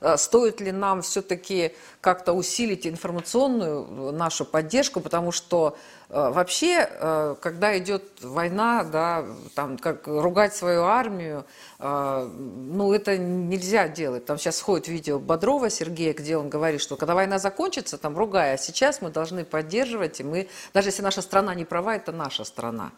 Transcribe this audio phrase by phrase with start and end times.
[0.00, 5.76] э, стоит ли нам все-таки как-то усилить информационную нашу поддержку, потому что
[6.08, 9.24] э, вообще, когда идет война, да,
[9.54, 11.44] там, как ругать свою армию,
[11.78, 14.24] ну, это нельзя делать.
[14.24, 18.54] Там сейчас сходит видео Бодрова Сергея, где он говорит, что когда война закончится, там, ругая,
[18.54, 22.44] а сейчас мы должны поддерживать, и мы, даже если наша страна не права, это наша
[22.44, 22.90] страна.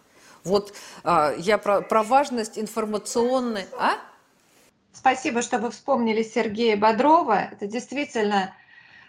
[0.44, 0.72] Вот
[1.04, 3.66] я про, про важность информационной...
[3.78, 3.94] А?
[4.92, 7.48] Спасибо, что вы вспомнили Сергея Бодрова.
[7.52, 8.54] Это действительно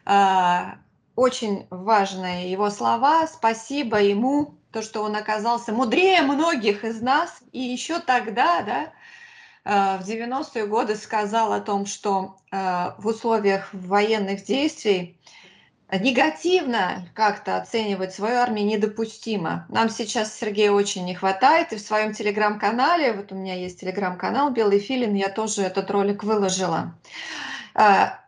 [0.06, 0.78] э,
[1.16, 3.28] очень важные его слова.
[3.28, 7.42] Спасибо ему, то, что он оказался мудрее многих из нас.
[7.52, 8.92] И еще тогда, да,
[9.66, 15.20] э, в 90-е годы сказал о том, что э, в условиях военных действий
[16.00, 19.66] негативно как-то оценивать свою армию недопустимо.
[19.70, 24.52] Нам сейчас Сергея очень не хватает, и в своем телеграм-канале, вот у меня есть телеграм-канал
[24.52, 26.96] «Белый филин», я тоже этот ролик выложила.
[27.74, 28.20] А,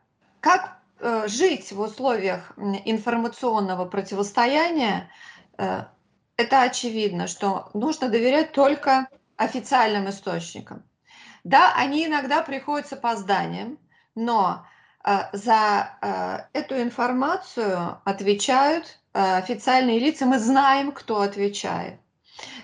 [0.41, 5.09] как э, жить в условиях информационного противостояния,
[5.57, 5.85] э,
[6.35, 10.83] это очевидно, что нужно доверять только официальным источникам.
[11.43, 13.77] Да, они иногда приходят с опозданием,
[14.15, 14.65] но
[15.33, 20.25] за а, эту информацию отвечают а, официальные лица.
[20.25, 21.99] Мы знаем, кто отвечает.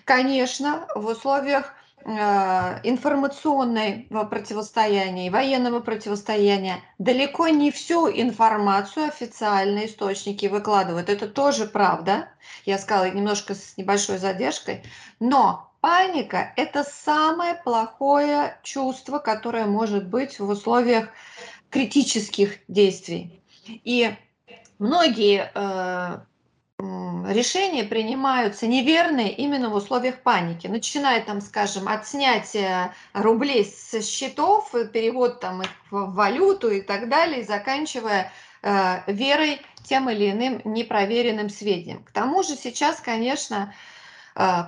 [0.05, 1.73] Конечно, в условиях
[2.05, 11.09] информационного противостояния военного противостояния далеко не всю информацию официальные источники выкладывают.
[11.09, 12.29] Это тоже правда.
[12.65, 14.81] Я сказала немножко с небольшой задержкой.
[15.19, 21.09] Но паника– это самое плохое чувство, которое может быть в условиях
[21.69, 23.41] критических действий.
[23.67, 24.11] И
[24.79, 26.19] многие э,
[26.79, 30.67] решения принимаются неверные именно в условиях паники.
[30.67, 37.09] Начиная там, скажем, от снятия рублей со счетов, перевод там их в валюту и так
[37.09, 38.31] далее, заканчивая
[38.61, 42.03] э, верой тем или иным непроверенным сведениям.
[42.03, 43.75] К тому же сейчас, конечно, Э,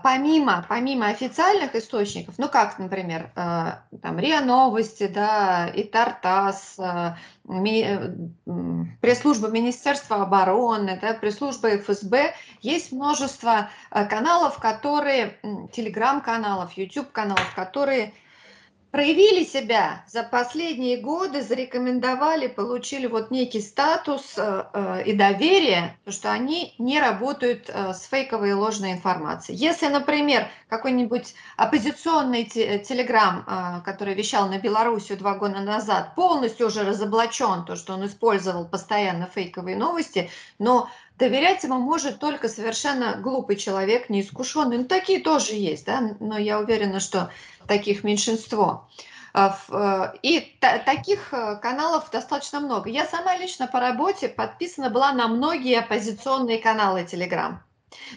[0.03, 3.71] помимо, помимо официальных источников, ну как, например, э,
[4.01, 7.15] там РИА Новости, да, и Тартас, э,
[8.99, 15.39] пресс-служба Министерства обороны, да, пресс-служба ФСБ, есть множество каналов, которые,
[15.71, 18.13] телеграм-каналов, YouTube-каналов, которые
[18.91, 26.31] проявили себя за последние годы, зарекомендовали, получили вот некий статус э, э, и доверие, что
[26.31, 29.57] они не работают э, с фейковой и ложной информацией.
[29.57, 37.65] Если, например, какой-нибудь оппозиционный телеграм, который вещал на Белоруссию два года назад, полностью уже разоблачен,
[37.65, 40.89] то, что он использовал постоянно фейковые новости, но
[41.21, 44.79] доверять ему может только совершенно глупый человек, неискушенный.
[44.79, 47.29] Ну, такие тоже есть, да, но я уверена, что
[47.67, 48.89] таких меньшинство.
[49.33, 52.89] А, э, и таких э, каналов достаточно много.
[52.89, 57.57] Я сама лично по работе подписана была на многие оппозиционные каналы Telegram,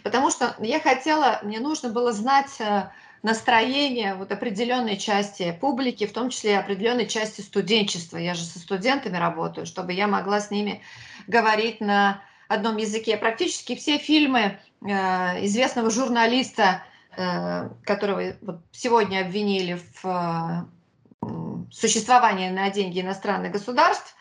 [0.02, 2.88] потому что я хотела, мне нужно было знать э,
[3.22, 8.16] настроение вот определенной части публики, в том числе определенной части студенчества.
[8.16, 10.82] Я же со студентами работаю, чтобы я могла с ними
[11.28, 13.16] говорить на одном языке.
[13.16, 16.82] Практически все фильмы известного журналиста
[17.16, 20.68] Э, которого вот сегодня обвинили в
[21.70, 24.14] существовании на деньги иностранных государств,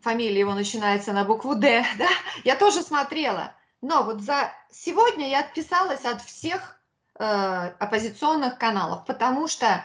[0.00, 2.08] фамилия его начинается на букву «Д», да,
[2.44, 3.54] я тоже смотрела.
[3.82, 6.80] Но вот за сегодня я отписалась от всех
[7.18, 7.24] э,
[7.78, 9.84] оппозиционных каналов, потому что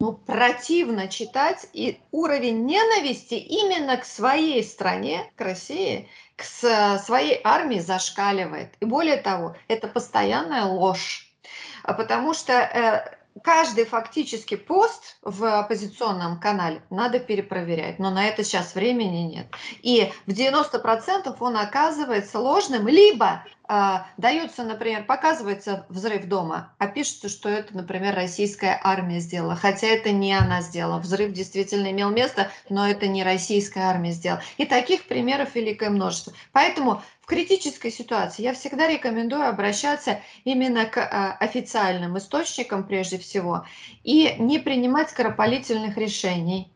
[0.00, 7.78] ну, противно читать, и уровень ненависти именно к своей стране, к России, к своей армии
[7.80, 8.72] зашкаливает.
[8.80, 11.30] И более того, это постоянная ложь.
[11.82, 18.42] А потому что э, каждый фактически пост в оппозиционном канале надо перепроверять, но на это
[18.42, 19.46] сейчас времени нет.
[19.82, 23.44] И в 90% он оказывается ложным, либо
[24.16, 30.10] дается, например, показывается взрыв дома, а пишется, что это, например, российская армия сделала, хотя это
[30.10, 30.98] не она сделала.
[30.98, 34.42] Взрыв действительно имел место, но это не российская армия сделала.
[34.56, 36.32] И таких примеров великое множество.
[36.52, 43.64] Поэтому критической ситуации я всегда рекомендую обращаться именно к а, официальным источникам прежде всего
[44.02, 46.72] и не принимать скоропалительных решений.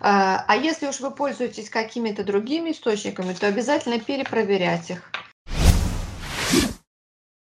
[0.00, 5.12] А, а если уж вы пользуетесь какими-то другими источниками, то обязательно перепроверять их.